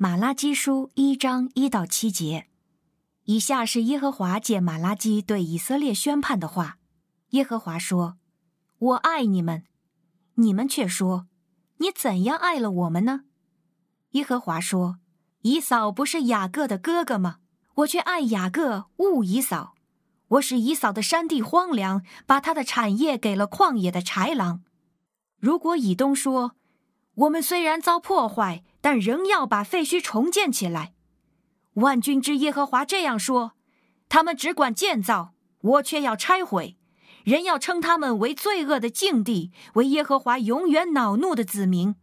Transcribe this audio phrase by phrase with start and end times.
[0.00, 2.46] 马拉基书一章一到七节，
[3.24, 6.78] 以下是耶和华借马拉基对以色列宣判的话。
[7.30, 8.16] 耶和华说
[8.78, 9.64] ：“我爱你们，
[10.34, 11.26] 你们却说，
[11.78, 13.22] 你怎样爱了我们呢？”
[14.14, 15.00] 耶和华说
[15.42, 17.38] ：“以扫不是雅各的哥哥吗？
[17.78, 19.74] 我却爱雅各，恶以扫。
[20.28, 24.62] 我使以扫的山地荒凉，把他的产业给了旷野的豺狼。
[25.40, 26.52] 如果以东说，
[27.16, 30.92] 我们虽然遭破坏，但仍要把废墟重建起来。
[31.74, 33.52] 万军之耶和华这样说：
[34.08, 36.76] 他们只管建造，我却要拆毁。
[37.24, 41.94] 人要称他们为罪恶的境地，为耶和华永远恼怒的子民。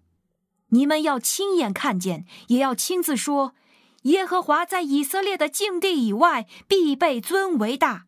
[0.70, 3.56] 你们要亲眼看见，也要亲自说：
[4.04, 8.06] 耶和华在以色列的境地以外，必被尊为大。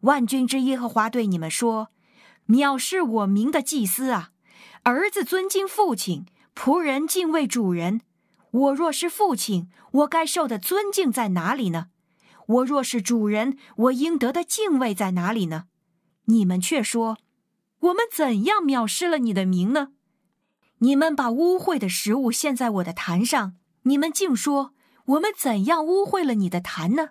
[0.00, 1.88] 万军之耶和华对你们说：
[2.48, 4.30] 藐视我名的祭司啊，
[4.82, 6.26] 儿子尊敬父亲。
[6.54, 8.00] 仆人敬畏主人，
[8.50, 11.88] 我若是父亲，我该受的尊敬在哪里呢？
[12.46, 15.64] 我若是主人，我应得的敬畏在哪里呢？
[16.26, 17.18] 你们却说，
[17.80, 19.88] 我们怎样藐视了你的名呢？
[20.78, 24.72] 你们把污秽的食物献在我的坛上，你们竟说，
[25.06, 27.10] 我们怎样污秽了你的坛呢？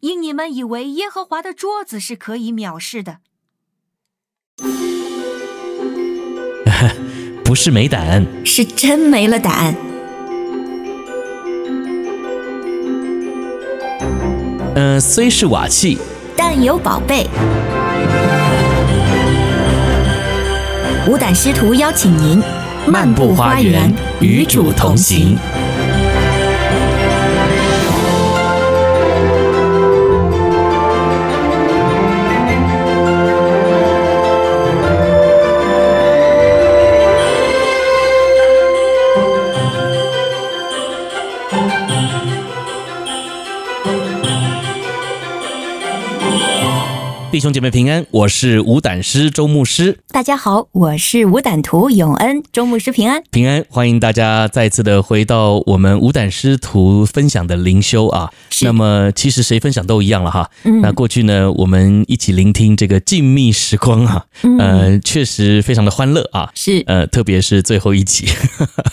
[0.00, 3.20] 因你们以为耶和华的桌子是可以藐视的。
[7.52, 9.74] 不是没胆，是真没了胆。
[14.74, 15.98] 嗯、呃，虽是瓦器，
[16.34, 17.26] 但有宝贝。
[21.06, 22.42] 无胆师徒邀请您
[22.86, 23.92] 漫步花园，
[24.22, 25.36] 与主同行。
[47.42, 49.98] 兄姐妹平安，我是无胆师周牧师。
[50.12, 58.30] 大家好，我是无胆徒永恩周牧师平安平安，欢迎大家再次的回到我们无胆师徒分享的灵修啊。
[58.60, 60.48] 那么其实谁分享都一样了哈。
[60.62, 60.80] 嗯。
[60.82, 64.26] 那过去呢，我们一起聆听这个静谧时光啊，
[64.60, 66.48] 呃，确实非常的欢乐啊。
[66.54, 66.84] 是。
[66.86, 68.28] 呃，特别是最后一集，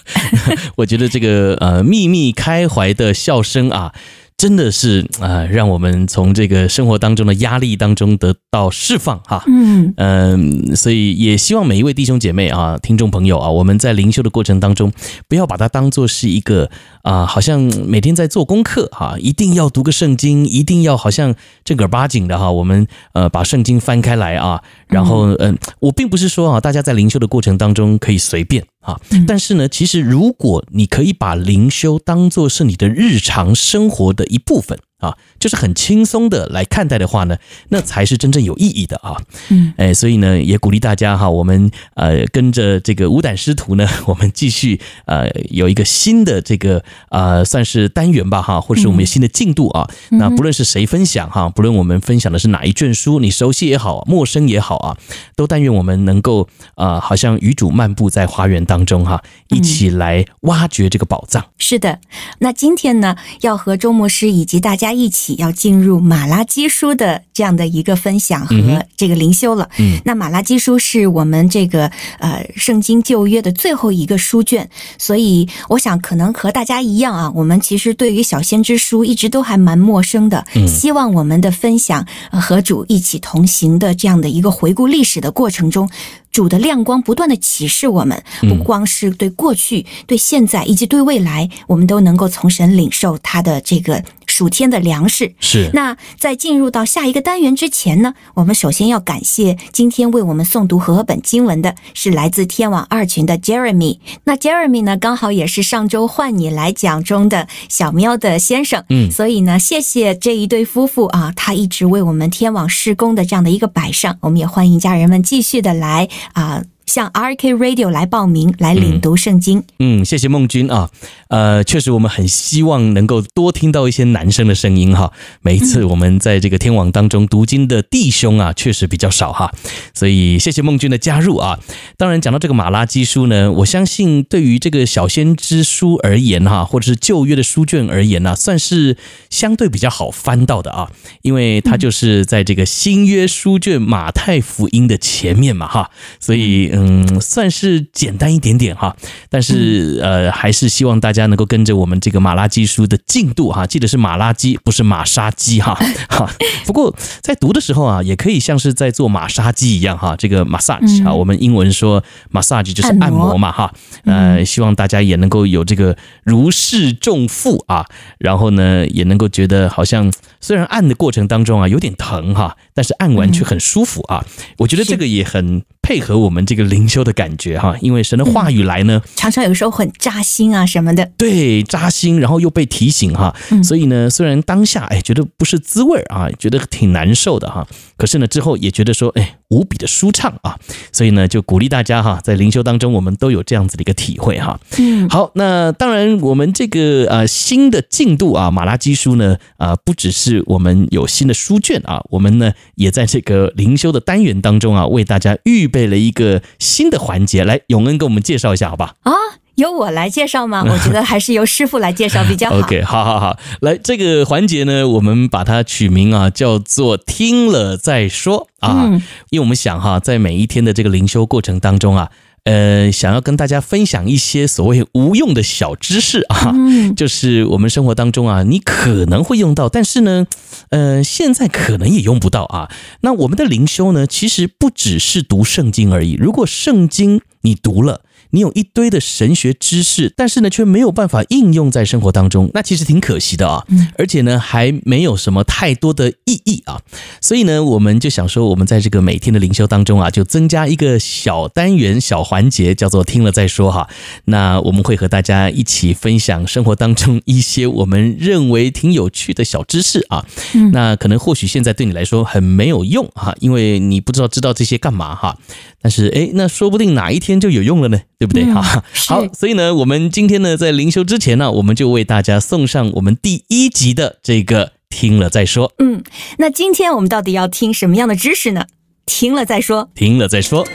[0.78, 3.94] 我觉得这个呃秘密开怀的笑声啊。
[4.40, 9.44] 真的是啊、呃，让我们从这个生活当中的压力当中得到释放哈。
[9.48, 14.94] 嗯嗯、呃，所以也希望每一位弟兄姐妹啊、听众朋友啊，我们在灵修的过程当中，
[15.28, 21.36] 不要把它当做是一个啊、呃，好像每天在做功课哈，一定要读个圣经，一定要好像
[21.66, 28.64] 正儿八经的哈，我们呃把圣经翻开来啊，然后嗯、呃，我并不是说啊，大家在灵修的过程当中可以随便。
[28.81, 34.79] 啊，但是呢，其实如果你可以把灵修当做是你的日常生活的一部分。
[35.00, 37.38] 啊，就是很轻松的来看待的话呢，
[37.70, 39.18] 那才是真正有意义的啊。
[39.50, 49.90] 嗯，哎，所以呢，也鼓励大家哈，我们呃跟着这个五胆师徒呢， 我们继续呃有一个新的这个呃算是单元吧哈，或者是我们有新的进度啊。
[50.12, 54.98] 那不论是谁分享哈，不论我们分享的是哪一卷书，你熟悉也好，陌生也好啊，
[55.36, 61.46] 都但愿我们能够啊，好像与主漫步在花园当中哈，一起来挖掘这个宝藏。
[61.58, 62.00] 是的，
[62.40, 64.90] 那今天呢，要和周牧师以及大家。
[65.00, 69.69] 一起要进入马拉基书的这样的一个分享和这个灵修了。
[69.78, 80.45] 嗯，那马拉基书是我们这个呃圣经旧约的最后一个书卷，所以我想可能和大家一样啊，我们其实对于小先知书一直都还蛮陌生的。
[80.56, 85.90] 嗯，希望我们的分享和主一起同行的这样的一个回顾历史的过程中。
[86.31, 95.34] 主的亮光不断的启示我们，不光是对过去、对现在以及对未来，我们都能够从神领受他的这个属天的粮食。
[95.40, 95.69] 是。
[95.73, 104.00] 那在进入到下一个单元之前呢，我们首先要感谢今天为我们诵读和合本经文的是来自天网二群的 Jeremy。
[104.23, 108.84] 那 Jeremy 呢，刚好也是上周换你来讲中的小喵的先生。
[108.90, 109.09] 嗯。
[109.11, 114.17] 所以呢，谢谢这一对夫妇啊，他一直为我们天网施工的这样的一个摆上。
[114.22, 116.08] 我们也欢迎家人们继续的来。
[116.34, 119.59] 啊，向 RK Radio 来报名，来领读圣经。
[119.78, 120.90] 嗯，嗯，谢谢孟君啊。
[121.28, 125.12] 呃，确实，我们很希望能够多听到一些男生的声音哈。
[125.44, 129.53] 每一次我们在这个天网当中读经的弟兄啊，确实比较少哈。
[129.94, 131.59] 所以谢谢孟君的加入啊。
[131.96, 138.97] 当然，讲到这个马拉基书呢，我相信对于这个小先知书而言哈，或者是旧约的书卷而言呢，算是
[139.30, 140.90] 相对比较好翻到的啊，
[141.22, 145.92] 因为它就是在这个新约书卷马太福音的前面嘛哈。
[146.20, 148.96] 所以嗯，算是简单一点点哈。
[149.29, 155.73] 但是呃，还是希望大家能够跟着我们这个马拉基书的进度哈，记得是马拉基，不是马杀鸡哈。
[156.08, 156.31] 哈，
[156.66, 160.16] 不过在读的时候啊，也可以像是在做马杀鸡一样哈。
[160.17, 163.73] 这个 massage 啊，我们英文说 massage 就是按摩嘛哈。
[164.05, 167.85] 呃，希望大家也能够有这个如释重负啊，
[168.17, 174.25] 然后呢，也能够觉得好像虽然按的过程当中啊有点疼哈，但是按完却很舒服啊。
[174.58, 181.09] 我觉得这个也很配合我们这个灵修的感觉哈，因为神的话语来呢，常常有时候很扎心啊什么的。
[181.18, 190.57] 对，扎心，然后又被提醒哈，所以呢，虽然当下哎觉得不是滋味啊，觉得挺难受的哈，可是呢之后也觉得说哎无比的舒畅啊，
[190.93, 194.57] 所以呢就鼓励大家哈，在灵修当中我们都有这样子的一个体会哈。
[194.78, 205.90] 嗯，好，那当然我们这个呃新的进度啊，马拉基书呢啊不只是我们有新的书卷啊，我们呢也在这个灵修的单元当中啊，为大家预备。
[205.90, 208.93] 了一个新的环节，来永恩给我们介绍一下，好吧？
[209.01, 209.11] 啊，
[209.59, 210.64] 由我来介绍吗？
[210.67, 212.58] 我觉得还是由师傅来介绍比较好。
[212.59, 222.09] OK，好好好，来这个环节呢，我们把它取名啊，叫做“听了再说”啊，嗯、因为我们想哈，在每一天的这个灵修过程当中啊。
[222.46, 226.56] 呃，想要跟大家分享一些所谓无用的小知识啊，
[226.96, 230.26] 就是我们生活当中啊，你可能会用到，但是呢，
[230.70, 232.72] 呃，现在可能也用不到啊。
[233.02, 236.14] 那我们的灵修呢，其实不只是读圣经而已。
[236.14, 243.66] 如果圣经你读了，你有一堆的神学知识，但是呢，却没有办法应用在生活当中，那其实挺可惜的啊。
[243.97, 246.81] 而且呢，还没有什么太多的意义啊。
[247.22, 253.90] 所以呢，我们就想说，我们在这个每天的灵修当中啊，就增加一个小单元、小环节，叫做“听了再说”哈。
[254.26, 260.25] 那我们会和大家一起分享生活当中一些我们认为挺有趣的小知识啊。
[260.72, 265.38] 那可能或许现在对你来说很没有用哈，因为你不知道知道这些干嘛哈。
[265.81, 268.00] 但是哎，那说不定哪一天就有用了呢。
[268.17, 268.43] 对不对？
[268.53, 275.72] 哈、嗯，好，所以呢，我们今天呢，在灵修之前呢，我们就为大家送上我们第一集的这个听了再说。
[275.79, 276.03] 嗯，
[276.38, 278.65] 那今天我们到底要听什么样的知识呢？
[279.05, 280.67] 听了再说，听了再说。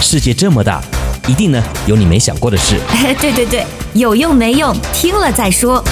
[0.00, 0.82] 世界这么大，
[1.28, 2.80] 一定呢有你没想过的事。
[3.20, 3.64] 对对对，
[3.94, 5.82] 有用没用，听了再说。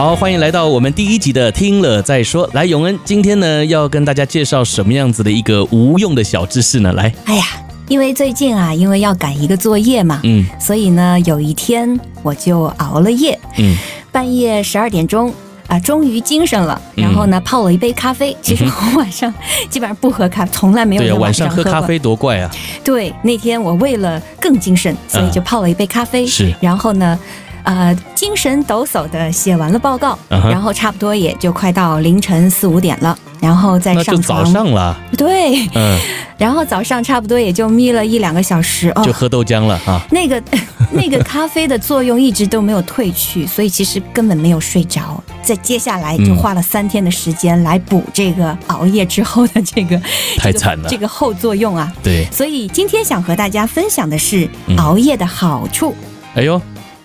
[0.00, 2.48] 好，欢迎来到我们第一集的听了再说。
[2.54, 6.90] 来，永恩，今天呢要跟大家介绍什么样子的一个无用的小知识呢？
[6.94, 7.44] 来，哎呀，
[7.86, 13.76] 因为最近啊，因为要赶一个作业嘛，嗯，所以呢，有一天我就熬了夜，嗯，
[14.10, 15.30] 半夜十二点钟
[15.66, 18.34] 啊，终于精神了，然后呢泡了一杯咖啡。
[18.40, 19.30] 其实我晚上
[19.68, 22.50] 基本上不喝咖啡，从来没有在晚上喝咖啡多怪啊。
[22.82, 26.26] 对，那天我为了更精神，所以就泡了一杯咖啡。
[26.26, 27.18] 是，然后呢。
[27.64, 30.50] 呃，精神抖擞的写完了报告，uh huh.
[30.50, 34.44] 然后差不多也就快到凌晨四五点了，然后再上床。
[34.44, 34.96] 早上了。
[35.16, 35.98] 对，嗯，
[36.38, 40.00] 然后早上差不多也就眯了一两个小时，哦，就喝豆浆了哈。
[40.10, 40.42] 那个
[40.90, 45.22] 那个咖啡的作用一直都没有褪去，所以其实根本没有睡着。
[45.42, 50.00] 在接下来就花了三天的时间来补这个熬夜之后的这个
[50.36, 51.92] 太惨了，这个后作用啊。
[52.02, 55.94] 对，所以今天想和大家分享的是熬夜的好处。
[56.34, 56.60] 哎呦。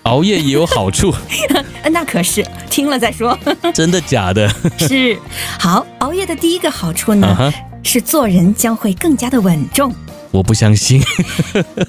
[0.05, 1.13] 熬夜也有好处，
[1.91, 3.37] 那可是听了再说。
[3.73, 4.47] 真的假的？
[4.77, 5.17] 是。
[5.59, 7.53] 好，熬夜的第一个好处呢，uh huh.
[7.83, 9.93] 是做人将会更加的稳重。
[10.31, 11.01] 我不相信，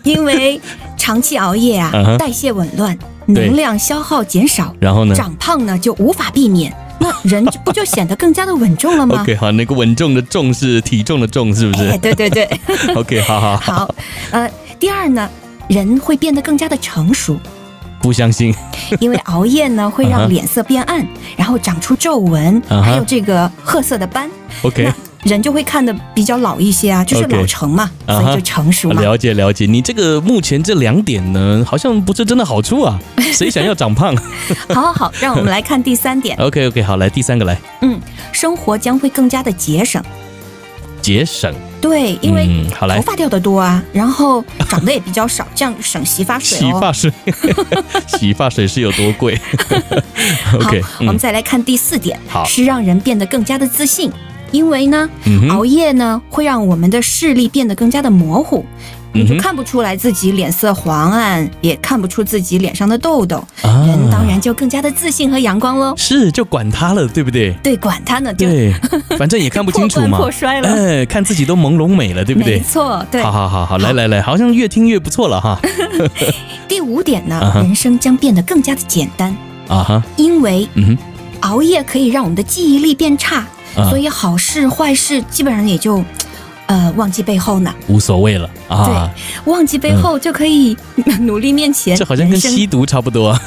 [0.05, 0.61] 因为
[0.97, 2.17] 长期熬夜啊，uh huh.
[2.17, 6.75] 代谢紊乱，能量消耗减少，然后呢，长胖呢就无法避免。
[6.99, 11.89] 那人不就显得更加的稳重了吗？OK，好，那个稳重的重是体重的重，是不是？
[11.89, 12.49] 哎，对对对。
[12.95, 13.75] OK，好好好。
[13.75, 13.95] 好，
[14.31, 14.51] 呃，
[14.81, 15.29] 第二呢，
[15.69, 17.39] 人会变得更加的成熟。
[18.07, 18.55] 不相信，
[19.01, 21.09] 因为熬夜呢会让脸色变暗，uh huh.
[21.39, 22.81] 然后长出皱纹，uh huh.
[22.81, 24.31] 还有这个褐色的斑。
[24.63, 24.89] OK，
[25.25, 28.13] 人就会看的比较老一些啊，就是老成嘛，okay.
[28.13, 28.23] uh.
[28.23, 29.03] 所以就成熟嘛。
[29.03, 32.97] 了解了解，你这个目前这两点呢，好像不是真的好处啊。
[33.35, 34.15] 谁想要长胖？
[34.69, 36.37] 好好好，让我们来看第三点。
[36.39, 37.59] OK OK，好，来第三个来。
[37.81, 40.01] 嗯，生活将会更加的节省。
[41.07, 41.55] 节省。
[41.81, 46.59] 对，因为头发掉的多啊，然后长得也比较少，这样省洗发水。
[46.59, 47.13] 洗发水，
[48.19, 49.41] 洗发水是有多贵？
[50.59, 54.11] OK，好，我们再来看第四点，是让人变得更加的自信，
[54.51, 55.09] 因为呢，
[55.51, 58.67] 熬夜呢会让我们的视力变得更加的模糊。
[59.13, 65.95] 你就看不出来自己脸色黄暗，也看不出自己脸上的痘痘，啊、人当然就更加的自信和阳光喽。
[65.97, 67.53] 是，就管他了，对不对？
[67.63, 68.75] 对，管他呢，对，
[69.19, 70.19] 反正也看不清楚嘛。
[70.21, 72.59] 破摔了，哎，看自己都朦胧美了，对不对？
[72.59, 73.23] 没错，对。
[73.23, 75.59] 好好好好，来来来，好像越听越不错了哈。
[76.69, 79.35] 第五点呢， 人生将变得更加的简单。
[79.69, 80.97] 啊哈，因为嗯，
[81.41, 83.47] 熬夜可以让我们的记忆力变差，
[83.77, 86.05] 嗯、所以好事坏事基本上也就。
[86.67, 89.11] 呃，忘记背后呢，无所谓了啊。
[89.45, 90.77] 对，忘记背后就可以
[91.21, 91.97] 努力面前。
[91.97, 93.41] 这好像跟吸毒差不多啊。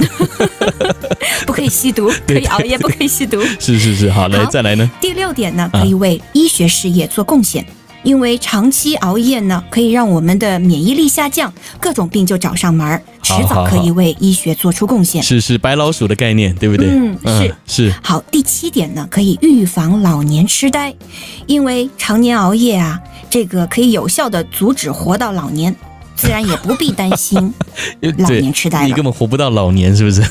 [1.46, 3.42] 不可以吸毒， 可以熬夜，不可以吸毒。
[3.60, 4.90] 是是是，好，来再来呢。
[5.02, 7.66] 第六点呢，可以为医学事业做贡献。
[8.02, 15.22] 因为长期熬夜呢，可以让我们的免疫力下降，各种病就找上门儿，迟早可以为医学做出贡献。
[15.22, 16.88] 是是，白老鼠的概念，对不对？
[16.88, 17.94] 嗯，是是。
[18.02, 20.96] 好，第七点呢，可以预防老年痴呆，
[21.46, 22.98] 因为常年熬夜啊，
[23.29, 25.75] 这个可以有效的阻止活到老年。
[26.15, 27.53] 自然也不必担心
[28.17, 30.21] 老年痴呆，你根本活不到老年，是不是？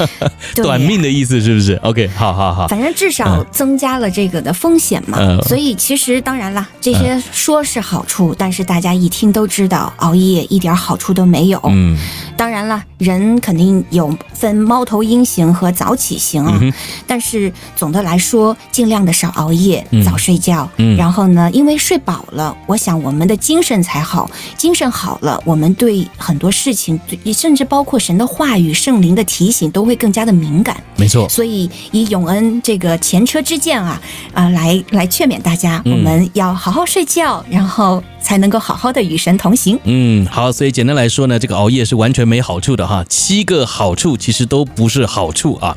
[0.62, 5.16] 短命的意思是不是？OK，好好好，反正至少增加了这个的风险嘛。
[5.18, 11.58] 嗯、所以其实当然了，这些说是好处，嗯、但是大家一听都知道，熬夜一点好处都没有。
[11.70, 11.96] 嗯，
[12.40, 16.58] 当然了，人肯定有分猫头鹰型和早起型啊。
[16.62, 16.72] 嗯、
[17.06, 20.66] 但是总的来说，尽量的少熬夜，嗯、早睡觉。
[20.78, 25.38] 嗯，然后呢，因为睡饱了，我想我们的精神才好，精神好了。
[25.44, 26.98] 我们对很多事情，
[27.34, 30.82] 甚至包括神的话语、圣灵的提醒，都会更加的敏感。
[30.96, 34.00] 没错，所以以永恩这个前车之鉴啊，
[34.32, 39.78] 啊、呃，来来劝勉大家，我们要好好睡觉，嗯、然后才能够好好的与神同行。
[39.84, 45.76] 嗯，好，所以简单来说呢，这个熬夜是完全没好处的哈，七个好处其实都不是好处啊。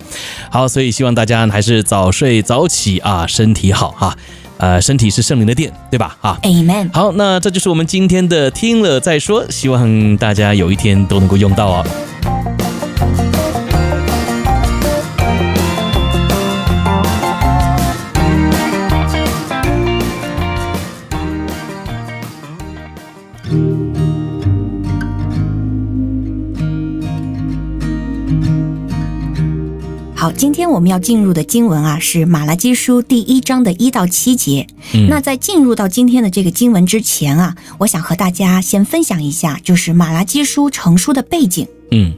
[0.49, 4.15] 好，所以希望大家还是早睡早起啊，身体好哈。
[4.59, 6.15] 呃，身体是圣灵的殿，对吧？
[6.21, 6.89] 啊，Amen。
[6.93, 11.85] 好，那这就是我们今天的听了再说，希望大家有一天都能够用到哦。
[30.23, 34.65] 好，今天我们要进入的经文啊，是马拉基书第一章的一到七节。
[34.93, 41.67] 嗯，那在进入到今天的这个经文之前啊，我想和大家先分享一下，就是马拉基书成书的背景。
[41.91, 42.13] 嗯，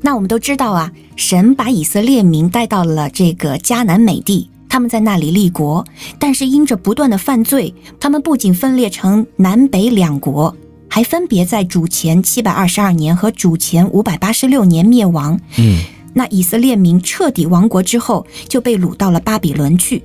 [0.00, 5.84] 那我们都知道啊，神把以色列民带到了这个迦南美地，他们在那里立国，
[6.18, 10.56] 但是因着不断的犯罪，他们不仅分裂成南北两国，
[10.88, 15.38] 还分别在主前七百二十二年和主前五百八十六年灭亡。
[15.58, 15.78] 嗯。
[16.12, 20.02] 那以色列民彻底亡国之后，就被掳到了巴比伦去。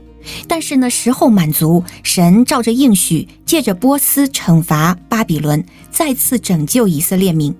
[0.47, 7.53] 但是呢，时候满足，神照着应许，借着波斯惩罚巴比伦，再次拯救以色列民。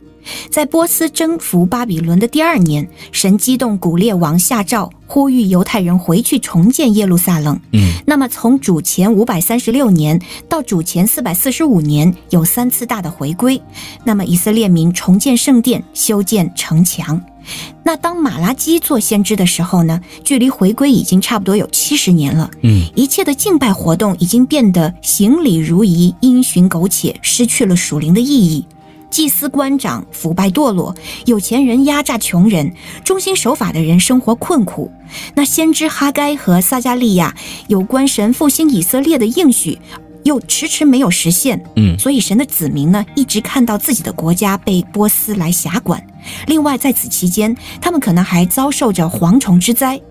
[0.50, 7.60] 在波斯征服巴比伦的第二年，神激动古列王下诏，呼吁犹太人回去重建耶路撒冷。
[7.74, 13.62] 嗯，那么从主前五百三十六年到主前四百四十五年，有三次大的回归。
[14.04, 17.22] 那么以色列民重建圣殿，修建城墙。
[17.84, 22.50] 那当马拉基做先知的时候呢，距离回归已经差不多有七十年了。
[22.62, 28.66] 嗯，一切的敬拜活动已经变得行礼如仪、因循苟且，失去了属灵的意义。
[29.12, 30.94] 祭司官长腐败堕落，
[31.26, 32.74] 有钱人压榨穷人，
[33.04, 34.92] 忠心守法的人生活困苦。
[35.36, 37.34] 那先知哈该和撒迦利亚
[37.68, 39.80] 有关神复兴以色列的应许，
[40.26, 41.60] 又迟迟没有实现。
[41.78, 46.06] 嗯，所以神的子民呢，一直看到自己的国家被波斯来辖管。
[46.48, 50.02] 另外，在此期间，他们可能还遭受着蝗虫之灾。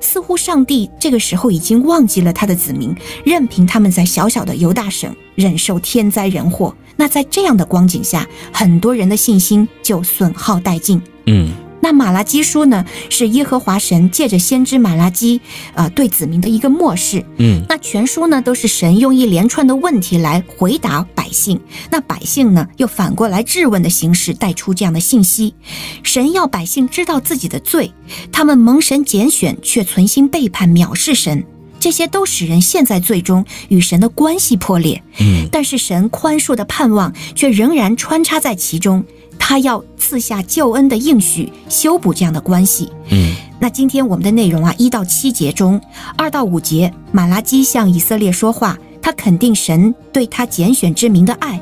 [0.00, 2.94] 似乎上帝这个时候已经忘记了他的子民，
[3.24, 6.74] 任凭他们在小小的犹大省忍受天灾人祸。
[6.96, 11.00] 那在这样的光景下，很多人的信心就损耗殆尽。
[11.26, 11.52] 嗯。
[11.80, 15.40] 那马拉基书呢，是耶和华神借着先知马拉基，
[15.74, 17.24] 呃，对子民的一个漠视。
[17.38, 25.54] 嗯，那全书呢，都是神用一连串的问题来回答百姓，那百姓呢，又反过来质问的形式带出这样的信息。
[26.02, 27.92] 神要百姓知道自己的罪，
[28.32, 31.44] 他们蒙神拣选却存心背叛藐视神，
[31.78, 35.02] 这些都使人陷在罪中，与神的关系破裂。
[35.20, 39.04] 嗯，但是神宽恕的盼望却仍然穿插在其中。
[39.38, 42.90] 他要赐下救恩的应许，修补这样的关系。
[43.10, 45.80] 嗯，那今天我们的内容啊，一到七节中，
[46.16, 51.58] 二到五节，马拉基向以色列说话，他肯定神对他拣选之民的爱，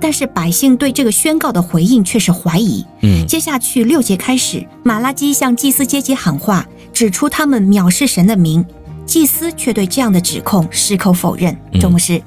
[0.00, 2.84] 但是百姓对这个宣告的回应却是怀疑。
[3.02, 8.64] 嗯，接下去六节开始，马拉基向祭司阶级喊话，指出他们藐视神的名，
[9.06, 11.56] 祭司却对这样的指控矢口否认。
[11.80, 12.20] 周牧师，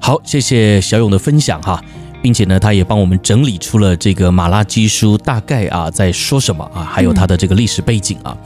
[0.00, 1.82] 好，谢谢小勇的分享哈。
[2.26, 8.36] 并且呢，他也帮我们整理出了这个马拉基书大概啊在说什么啊，还有它的这个历史背景啊。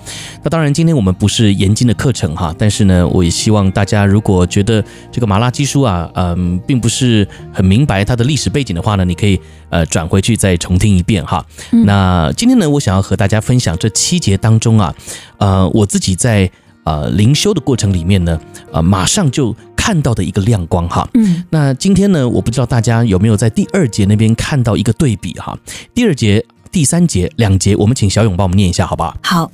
[0.43, 11.43] 那当然，今天我们不是研经的课程哈，但是呢，我也希望大家如果觉得这个马拉基书啊，嗯，并不是很明白它的历史背景的话呢，你可以呃转回去再重听一遍哈。
[11.71, 14.95] 那今天呢，我想要和大家分享这七节当中啊，
[15.39, 16.51] 呃，我自己在。
[16.83, 18.41] 呃，灵修的过程里面呢，
[18.73, 21.09] 呃，马上就看到的一个亮光哈。
[21.15, 25.59] 嗯，那今天呢，我不知道大家有没有在第二节那边看到一个对比哈。
[25.95, 29.17] 第二节、第三节两节，我们请小勇帮我们念一下，好不好？
[29.23, 29.51] 好。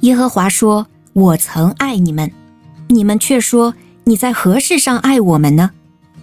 [0.00, 2.30] 耶和华说：“我曾爱你们，
[2.88, 3.74] 你们却说
[4.04, 5.70] 你在何事上爱我们呢？”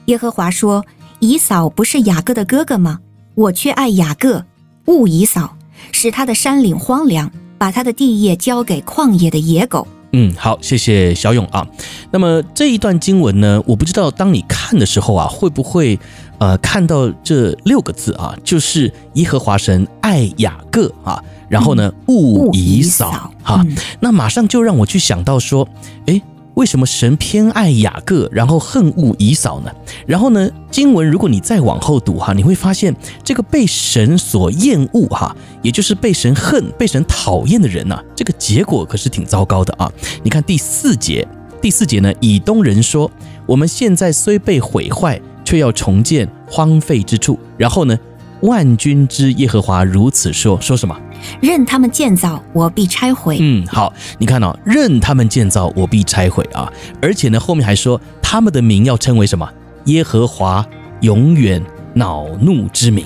[0.06, 0.86] 耶和华说
[1.20, 3.00] ：“以扫不是雅各的哥哥吗？
[3.34, 4.46] 我却爱雅各，
[4.86, 5.58] 恶以扫，
[5.92, 11.68] 使他的山岭荒凉，把他的地业交给旷野的野狗。”嗯，好，谢谢小勇啊。
[12.12, 16.00] 那么这一段经文呢，我不知道当你看的时候啊，会不会
[16.38, 23.62] 呃看到这六个字啊，就是耶和华神爱雅各啊，然后呢，勿以扫哈，
[24.00, 25.68] 那马上就让我去想到说，
[26.06, 26.22] 诶。
[26.56, 29.72] 为什么神偏爱雅各，然后恨恶以扫呢？
[30.06, 39.92] 然后呢，经文如果你再往后读哈，你会发现这个被神所厌恶哈，也就是被神恨、被神讨厌的人呐，这个结果可是挺糟糕的啊！
[40.24, 41.28] 你看第四节，
[41.62, 43.12] 第四节呢，以东人说
[43.46, 48.00] ：“我们现在虽被毁坏，却要重建荒废之处。”然后呢，
[48.42, 50.98] 万军之耶和华如此说，说什么？
[51.42, 53.38] 任他们建造，我必拆毁。
[53.40, 56.72] 嗯，好，你看哦，任他们建造，我必拆毁啊！
[57.02, 59.50] 而且呢，后面还说他们的名要称为什么？
[59.86, 60.66] 耶和华
[61.02, 61.62] 永远
[61.94, 63.06] 恼怒之名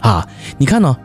[0.00, 0.26] 啊！
[0.58, 0.96] 你看哦，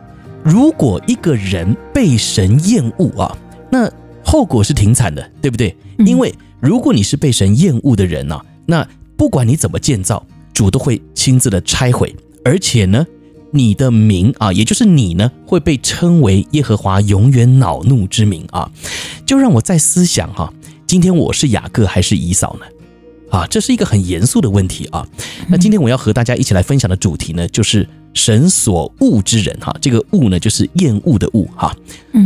[0.42, 3.36] 如果一个人被神厌恶啊，
[3.70, 3.90] 那
[4.24, 5.76] 后果是挺惨的，对不对？
[5.98, 12.14] 因为如果你是被神厌恶的人呢，那不管你怎么建造，主都会亲自的拆毁，
[12.44, 13.06] 而且呢。
[13.52, 18.70] 你的名啊，也就是你呢，会被称为耶和华永远恼怒之名啊，
[19.26, 20.52] 就让我在思想哈，
[20.86, 22.66] 今天我是雅各还是以扫呢？
[23.30, 25.06] 啊，这是一个很严肃的问题啊。
[25.48, 31.74] 那今天我要和大家一起来分享的主题呢，就是神所恶之人哈，这个恶呢，就是厌恶的恶哈，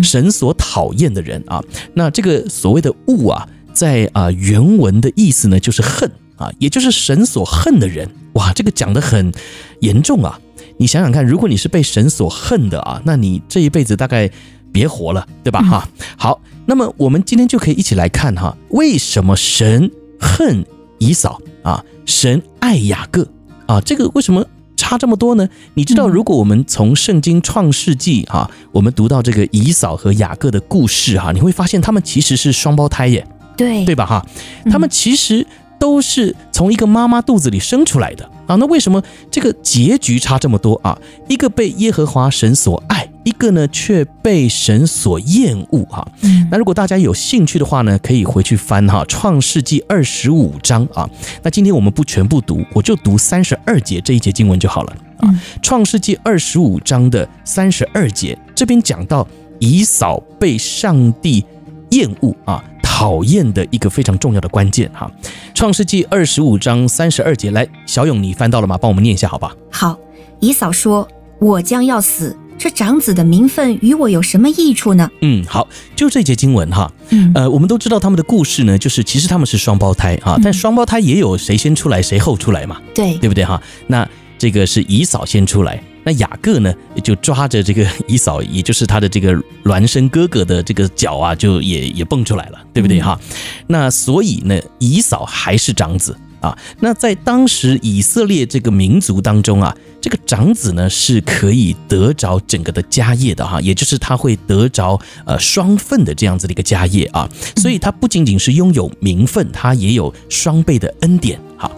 [0.02, 1.62] 神所讨厌的人啊。
[1.94, 8.08] 那这个所谓的恶啊，在啊原文的意思呢，就是恨啊，也就是神所恨的人。
[8.34, 9.32] 哇，这个讲得很
[9.80, 10.40] 严重啊。
[10.78, 14.30] 你想想看，如果你是被神所恨的啊，那你这一辈子大概
[14.70, 15.62] 别活了，对吧？
[15.62, 20.64] 哈，好，那么我们今天就可以一起来看哈，为什么神恨
[20.98, 23.26] 以扫啊，神爱雅各
[23.66, 25.48] 啊，这个为什么差这么多呢？
[25.74, 34.04] 你知道，如果我们从圣经创世纪哈，我们读到这个以扫和雅各的故事哈，你会发现他们其实是双胞胎耶，对，对吧？
[34.04, 34.26] 哈，
[34.70, 35.46] 他们其实。
[35.78, 40.98] 都是从一个妈妈肚子里生出来的啊，那为什么这个结局差这么多啊？
[41.28, 46.06] 一个被耶和华神所爱，一个呢却被神所厌恶哈。
[46.50, 51.08] 那如果大家有兴趣的话呢，可以回去翻哈《创世纪》二十五章啊。
[51.42, 55.28] 那今天我们不全部读，我就读三十二节这一节经文就好了啊。
[55.60, 59.26] 《创世纪》二十五章的三十二节这边讲到
[59.58, 61.44] 以扫被上帝
[61.90, 62.62] 厌恶啊。
[62.96, 65.10] 讨厌的一个非常重要的关键哈，
[65.52, 68.78] 《创世纪》二十五章三十二节，来，小勇，你翻到了吗？
[68.80, 69.54] 帮我们念一下，好吧？
[69.70, 69.98] 好，
[70.40, 71.06] 以嫂说
[71.38, 83.62] ：“我将要死，这长子的名分与我有什么益处呢？”嗯，好，就这节经文哈，嗯呃，我们都知道他们的故事呢，就是其实他们是双胞胎啊，但双胞胎也有谁先出来谁后出来嘛，对，对不对哈？
[83.88, 85.78] 那这个是姨嫂先出来。
[86.06, 93.18] 那雅各呢，就抓着这个以嫂，也就是他的这个孪生哥哥的这个脚啊，就也也蹦出来了，对不对哈？
[93.66, 96.56] 那所以呢，以嫂还是长子啊。
[96.78, 107.28] 那在当时以色列这个民族当中啊，这个长子呢是可以得着整个的家业的哈，也就是他会得着呃双份的这样子的一个家业啊。
[107.56, 111.68] 所以他不仅仅是拥有名分，他也有双倍的恩典哈。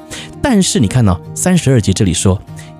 [0.42, 2.38] 但是你看呢三十二节这里说。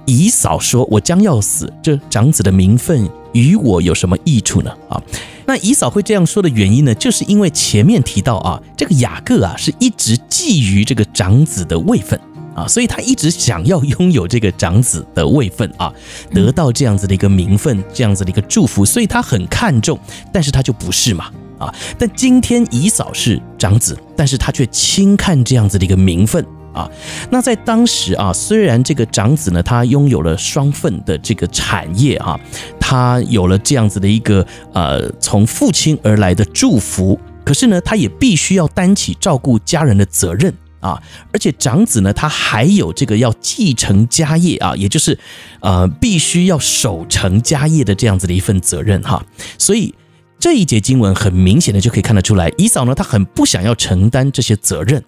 [0.09, 4.99] 以嫂说：“我将要死，这长子的名分与我有什么益处呢？”啊，
[5.45, 12.19] 那以嫂会这样说的原因呢，就是因为前面提到啊，这个雅各啊是一直觊觎这个长子的位分
[12.55, 15.93] 啊，所以他一直想要拥有这个长子的位分啊，
[16.33, 19.99] 得到这样子的一个名分，这样子的一个祝福，所以他很看重，
[20.33, 21.71] 但是他就不是嘛啊。
[21.99, 26.43] 但今天以嫂是长子，但是他却轻看这样子的一个名分。
[26.73, 26.89] 啊，
[27.31, 32.39] 那在当时啊，虽然这个长子呢，他拥有了双份的这个产业哈，
[32.79, 41.03] 他有了这样子的一个呃从父亲而来的祝福，可是呢，他也必须要担起照顾家人的责任啊，
[41.33, 45.19] 而且长子呢，他还有这个要继承家业啊，也就是
[45.61, 49.25] 呃，必须要守成家业的这样子的一份责任哈。
[49.59, 49.93] 所以
[50.39, 55.03] 这一节经文很明显的就可以看得出来，以嫂呢，他很不想要承担这些责任。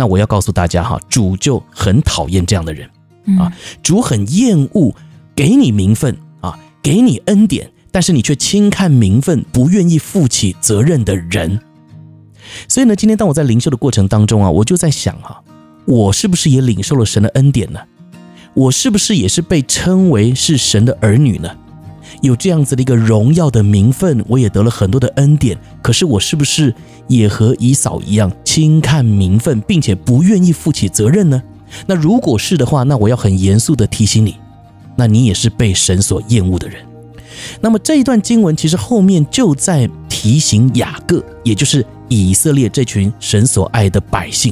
[0.00, 2.88] 那我要告诉大家哈，主就很讨厌这样的人
[3.36, 4.94] 啊，主很厌恶
[5.34, 11.60] 给你名分啊，给你恩典，但是你却轻看名分，不愿意负起责任的人。
[12.68, 15.42] 所以呢，今天当我在灵修的过程当中啊，我就在想哈，
[15.84, 17.80] 我是不是也领受了神的恩典呢？
[18.54, 21.50] 我是不是也是被称为是神的儿女呢？
[22.20, 25.58] 有这样子的一个荣耀的名分，我也得了很多的恩典。
[25.82, 26.74] 可是我是不是
[27.06, 31.42] 也和以嫂一样轻看名分，并且不愿意负起责任呢？
[31.86, 34.36] 那如果是的话，那我要很严肃的提醒你，
[34.96, 36.82] 那你也是被神所厌恶的人。
[37.60, 41.84] 那么这一段经文其实后面就在提醒雅各，也就是。
[42.10, 44.50] 以色列这群神所爱的百姓，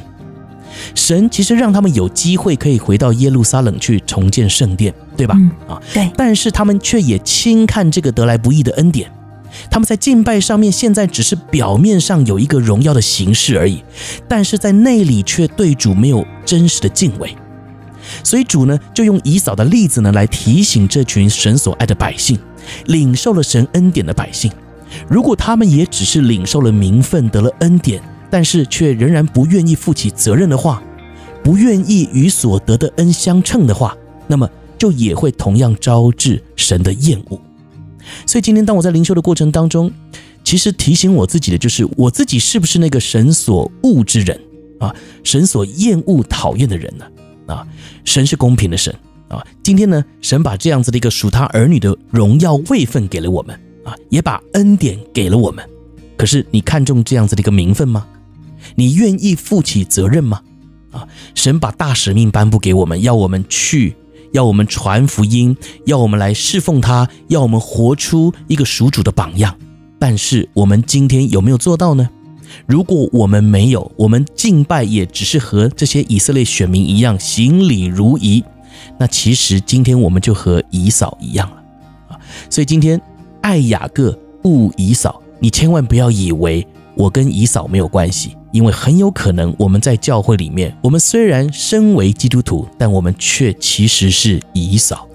[0.94, 5.34] 神其实让他们有机会可以回到耶路撒冷去重建圣殿，对吧？
[5.38, 6.10] 嗯，啊，对。
[6.16, 9.10] 但是他们却也轻看这个得来不易的恩典，
[9.70, 13.82] 他们在敬拜上面现在只是表面上有一个荣耀的形式而已，
[14.28, 17.34] 但是在内里却对主没有真实的敬畏。
[18.22, 22.38] 所以主呢，就用以扫的例子呢，来提醒这群神所爱的百姓，
[22.86, 24.50] 领受了神恩典的百姓。
[25.08, 30.82] 如果他们也只是领受了名分，得了恩典，但是却仍然不愿意负起责任的话，
[31.42, 37.40] 不愿意与所得的恩相称的话，那么就也会同样招致神的厌恶。
[38.26, 39.90] 所以今天当我在灵修的过程当中，
[40.44, 44.40] 其实提醒我自己的就是，我自己是不是那个神所恶之人
[44.78, 44.94] 啊？
[45.24, 47.04] 神所厌恶、讨厌的人呢？
[47.46, 47.66] 啊，
[48.04, 48.94] 神是公平的神
[49.28, 49.44] 啊！
[49.62, 53.58] 今天呢，神把这样子的一个属他儿女的荣耀位分给了我们。
[53.84, 55.64] 啊，也把恩典给了我们，
[56.16, 58.04] 可是你看重这样子的一个名分吗？
[58.76, 60.40] 你愿意负起责任吗？
[60.92, 63.96] 啊，神把大使命颁布给我们，要我们去，
[64.32, 69.56] 要我们传福音，要我们来侍奉他，要我们活出一个属主的榜样。
[69.98, 72.08] 但是我们今天有没有做到呢？
[72.66, 78.44] 如果我们没有，我们敬拜也只是和这些以色列选民一样行礼如仪，
[78.98, 81.56] 那其实今天我们就和以扫一样了
[82.08, 82.18] 啊。
[82.48, 83.00] 所以今天。
[83.42, 84.10] 爱雅各，
[84.42, 85.22] 恶以扫。
[85.38, 95.06] 你千万不要以为我跟以扫没有关系，因为很有可能我们在教会里面，我们虽然身为基督徒，但我们却其实是以扫。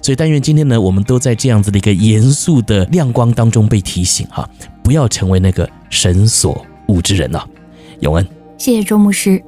[0.00, 4.48] 所以，但愿今天呢，我们都在这样子的一个严肃的亮光当中被提醒哈，
[4.82, 7.44] 不要成为那个神所恶之人啊。
[8.00, 9.42] 永恩，谢谢周牧师。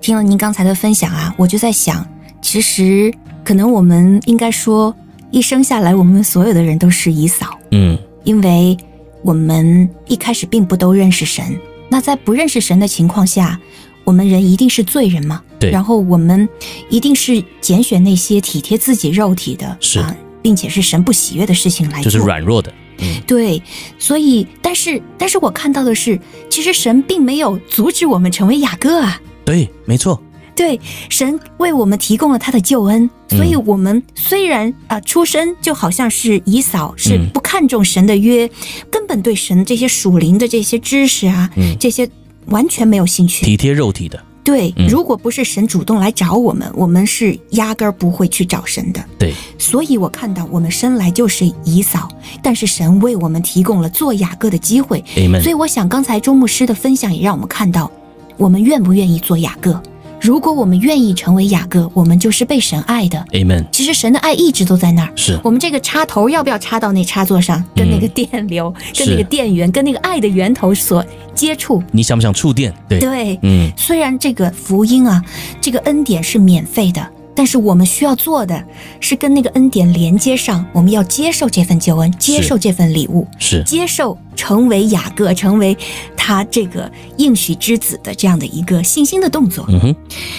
[0.00, 2.06] 听了您刚才的分享啊，我就在想，
[2.42, 3.12] 其实
[3.44, 4.94] 可能我们应该说。
[5.32, 8.76] 一生下来，我们所有的人都是以扫，嗯，因为
[9.22, 11.44] 我们一开始并不都认识神。
[11.88, 13.60] 那在不认识神的情况下，
[14.04, 15.42] 我们人一定是罪人嘛？
[15.58, 15.70] 对。
[15.70, 16.48] 然后我们
[16.88, 22.72] 一定是拣选那些体贴自己肉体的，是啊，并且是神不喜悦的事情来做，就是软弱的。
[22.98, 23.62] 嗯，对。
[23.98, 26.18] 所以，但是，但是我看到的是，
[26.48, 29.20] 其实神并没有阻止我们成为雅各啊。
[29.44, 30.20] 对，没错。
[30.56, 38.50] 对，神为我们提供了他的救恩，所以我们虽然啊、呃、出生就好像是以扫，是不看重神的约，
[38.90, 42.08] 根本对神这些属灵的这些知识啊，这些
[42.46, 44.18] 完全没有兴趣，体贴肉体的。
[44.42, 49.04] 对，如果不是神主动来找我们，我们是压根儿不会去找神的。
[49.18, 52.08] 对，所以我看到我们生来就是以扫，
[52.42, 55.04] 但是神为我们提供了做雅各的机会。
[55.42, 57.90] 所以我想刚才周牧师的分享也让我们看到，
[58.36, 59.82] 我们愿不愿意做雅各。
[60.26, 63.24] 如果我们愿意成为雅各，我们就是被神爱的。
[63.30, 63.64] Amen。
[63.70, 65.12] 其实神的爱一直都在那儿。
[65.14, 65.38] 是。
[65.44, 71.80] 我们这个插头要不要插到那插座上，跟那个电流、嗯、跟那个电源、跟那个爱的源头所接触？
[71.92, 72.74] 你想不想触电？
[72.88, 72.98] 对。
[72.98, 73.38] 对。
[73.42, 73.70] 嗯。
[73.76, 75.24] 虽然这个福音啊，
[75.60, 77.08] 这个恩典是免费的。
[77.36, 78.64] 但是我们需要做的
[78.98, 85.76] 是跟那个恩典连接上，我们要接受这份救恩，接受这份礼物，是，是接受成为雅各，成为
[86.16, 89.66] 他这个应许之子的这样的一个信心的动作。
[89.68, 89.96] 嗯哼，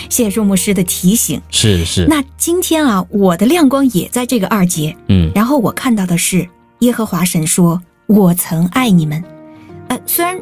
[0.10, 1.40] 谢谢周牧师的提醒。
[1.52, 2.08] 是是。
[2.08, 4.96] 那今天啊，我的亮光也在这个二节。
[5.08, 9.24] 嗯，然后我看到的是耶和华神说：“我曾爱你们。”
[9.88, 10.36] 呃，虽然。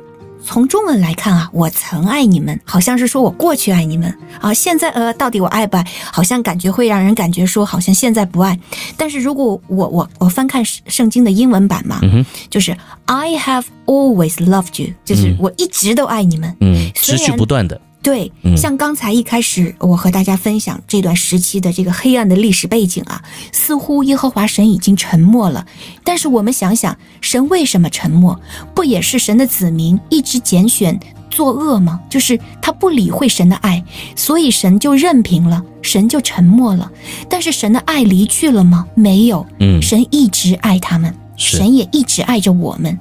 [0.45, 4.53] 从中文来看啊，我曾爱你们，好像是说我过去爱你们啊。
[4.53, 5.85] 现在呃，到底我爱不爱？
[6.13, 8.57] 好像感觉会让人感觉说，好像现在不爱。
[8.95, 17.81] 但是如果我我我翻看圣经的英文版嘛，嗯、就是 I have always loved you，就是我一直都爱你们，嗯，持续不断的。
[18.05, 23.19] 对，像刚才一开始我和大家分享这段时期的这个黑暗的历史背景啊，
[23.51, 25.65] 似乎耶和华神已经沉默了。
[26.03, 28.39] 但是我们想想，神为什么沉默？
[28.75, 30.99] 不也是神的子民一直拣选
[31.31, 31.99] 作恶吗？
[32.07, 33.83] 就是他不理会神的爱，
[34.15, 36.91] 所以神就任凭了，神就沉默了。
[37.27, 38.85] 但是神的爱离去了吗？
[38.93, 42.99] 没有，嗯，神一直爱他们，神也一直爱着我们。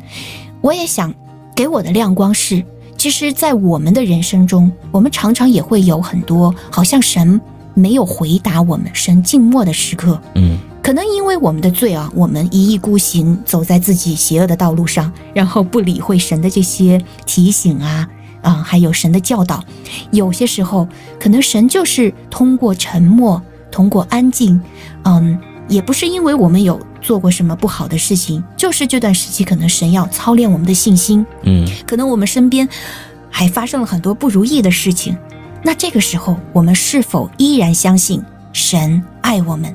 [0.62, 1.12] 我也想
[1.54, 2.64] 给我的亮光是，
[3.04, 7.38] 其实，在我们的人生中，我们常常也会有很多好像神
[7.74, 10.18] 没有回答我们，神静默的时刻。
[10.36, 18.08] 嗯，可能因为我们的罪啊，我们一意孤行，走在自己邪恶的道路上，然后不理会神的这些提醒啊，
[18.40, 19.62] 啊、呃，还有神的教导。
[20.10, 20.88] 有些时候，
[21.20, 24.58] 可能神就是通过沉默，通过安静，
[25.02, 25.38] 嗯，
[25.68, 26.80] 也不是因为我们有。
[27.04, 31.24] 做过什么不好的事情，就是这段时期，可能神要操练我们的信心。
[31.42, 32.66] 嗯，可能我们身边
[33.30, 35.14] 还发生了很多不如意的事情，
[35.62, 38.22] 那这个时候，我们是否依然相信
[38.54, 39.72] 神爱我们？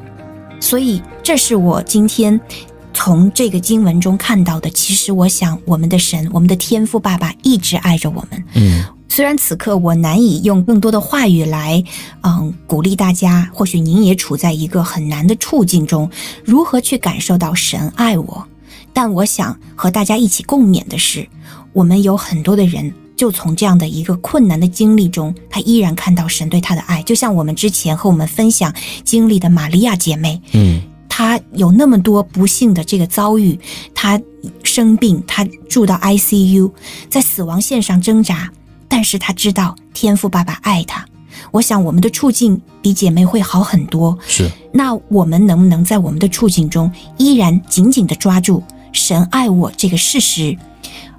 [0.60, 2.38] 所以，这是我今天
[2.94, 4.70] 从这个经文中看到的。
[4.72, 8.44] 其实，我想，我们的神，我们的天父爸爸一直爱着我们。
[8.56, 8.84] 嗯。
[9.10, 11.84] 虽然此刻我难以用更多的话语来，
[12.22, 16.10] 嗯，鼓励大家，或许您也处在一个很难的处境中，
[16.46, 18.48] 如何去感受到神爱我？
[18.94, 21.28] 但我想和大家一起共勉的是，
[21.74, 27.02] 我们有很多的人就从这样的一个困难的经历中，他依然看到神对他的爱。
[27.04, 33.60] 就像我们之前和我们分享经历的玛利亚姐妹，嗯，她有那么多不幸的这个遭遇，
[33.94, 34.22] 她
[34.64, 36.72] 生病，她住到 ICU，
[37.10, 38.52] 在死亡线上挣扎。
[38.90, 41.06] 但是他知道天赋爸爸爱他，
[41.52, 44.18] 我想我们的处境比姐妹会好很多。
[44.28, 50.58] 是，那我们能不能在我们的处境中依然紧紧地抓住神爱我这个事实，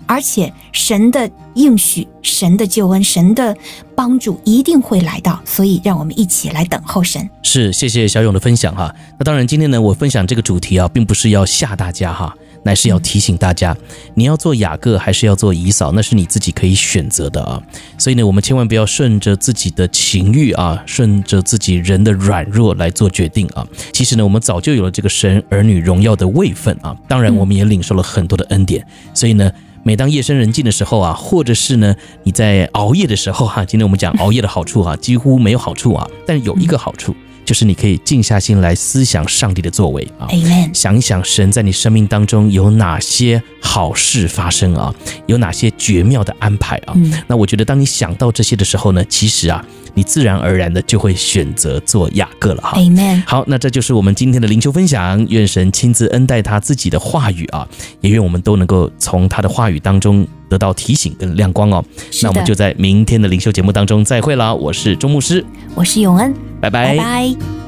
[0.07, 3.57] 而且神的应许、神的救恩、神的
[3.95, 7.31] 帮助一定会来到，所以让我们一起来等候神。
[7.45, 8.93] 是，谢谢小勇的分享哈。
[9.19, 12.35] 那当然，今天呢，我分享这个主题啊，并不是要吓大家哈。
[12.63, 13.77] 乃是要提醒大家，
[14.15, 17.63] 你要做雅各还是要做以扫，那是你自己可以选择的啊。
[17.99, 23.67] 所以呢，我们千万不要顺着自己的情欲啊，顺着自己人的软弱来做决定啊。
[23.93, 26.97] 其实呢，我们早就有了这个神儿女荣耀的位分啊。
[27.09, 28.87] 当然，我们也领受了很多的恩典。
[29.15, 29.51] 所以呢，
[29.83, 31.95] 每当夜深人静的时候啊，或者是呢
[32.25, 37.15] 你在熬夜的时候哈，今天我们讲熬夜的好处啊，几乎没有好处啊，但有一个好处。
[37.51, 40.73] 就是你可以静下心来思想上帝的作为啊，Amen。
[40.73, 44.95] 想一想神在你生命当中有哪些好事发生啊，
[45.27, 46.93] 有哪些绝妙的安排啊。
[46.95, 47.13] 嗯。
[47.27, 52.79] 那我觉得当你想到这些的时候呢，其实啊，你自然而然的就会选择做雅各了哈。
[52.79, 53.21] Amen。
[53.27, 57.69] 好，那这就是我们今天的灵修分享，愿神亲自恩待他自己的话语啊，
[58.01, 61.83] 也愿我们都能够从他的话语当中得到提醒跟亮光哦。
[62.23, 64.53] 那我们就在明天的灵修节目当中再会啦。
[64.53, 65.43] 我是钟牧师，
[65.75, 66.35] 我是永恩。
[66.61, 66.95] 拜拜。
[66.95, 67.60] 拜拜。